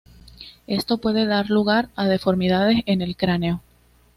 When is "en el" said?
2.87-3.15